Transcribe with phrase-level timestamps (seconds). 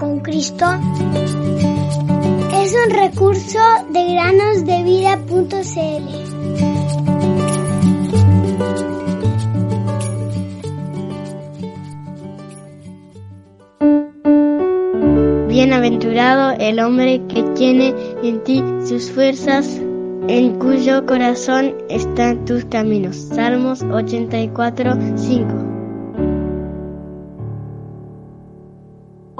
[0.00, 0.64] con Cristo
[2.54, 3.58] es un recurso
[3.90, 5.48] de granosdevida.cl.
[15.48, 19.66] Bienaventurado el hombre que tiene en ti sus fuerzas,
[20.28, 23.16] en cuyo corazón están tus caminos.
[23.16, 25.69] Salmos 84, 5.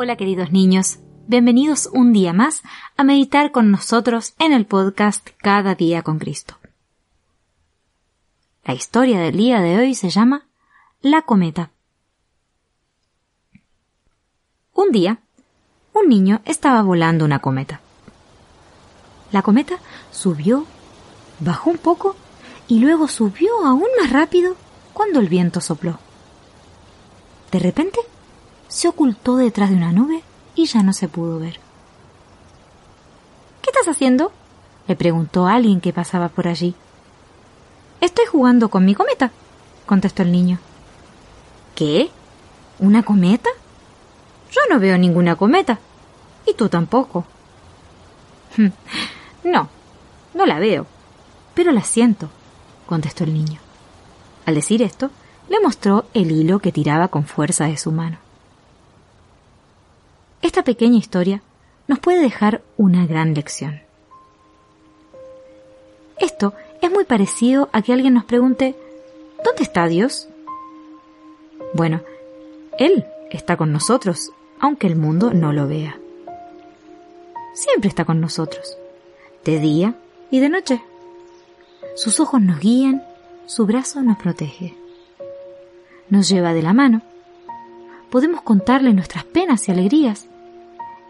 [0.03, 2.63] Hola queridos niños, bienvenidos un día más
[2.97, 6.57] a meditar con nosotros en el podcast Cada día con Cristo.
[8.65, 10.49] La historia del día de hoy se llama
[11.03, 11.73] La cometa.
[14.73, 15.21] Un día,
[15.93, 17.83] un niño estaba volando una cometa.
[19.33, 19.81] La cometa
[20.11, 20.65] subió,
[21.41, 22.17] bajó un poco
[22.69, 24.57] y luego subió aún más rápido
[24.95, 25.99] cuando el viento sopló.
[27.53, 28.01] De repente,
[28.71, 30.23] se ocultó detrás de una nube
[30.55, 31.59] y ya no se pudo ver.
[33.61, 34.33] ¿Qué estás haciendo?
[34.87, 36.75] le preguntó alguien que pasaba por allí.
[38.01, 39.31] Estoy jugando con mi cometa,
[39.87, 40.59] contestó el niño.
[41.75, 42.11] ¿Qué?
[42.79, 43.51] ¿Una cometa?
[44.51, 45.79] Yo no veo ninguna cometa.
[46.47, 47.25] Y tú tampoco.
[49.45, 49.69] no,
[50.35, 50.87] no la veo,
[51.55, 52.31] pero la siento,
[52.87, 53.61] contestó el niño.
[54.47, 55.11] Al decir esto,
[55.49, 58.19] le mostró el hilo que tiraba con fuerza de su mano.
[60.43, 61.43] Esta pequeña historia
[61.87, 63.81] nos puede dejar una gran lección.
[66.19, 68.75] Esto es muy parecido a que alguien nos pregunte,
[69.45, 70.29] ¿dónde está Dios?
[71.75, 72.01] Bueno,
[72.79, 75.99] Él está con nosotros, aunque el mundo no lo vea.
[77.53, 78.79] Siempre está con nosotros,
[79.45, 79.95] de día
[80.31, 80.83] y de noche.
[81.97, 83.05] Sus ojos nos guían,
[83.47, 84.75] su brazo nos protege.
[86.09, 87.03] Nos lleva de la mano.
[88.11, 90.27] Podemos contarle nuestras penas y alegrías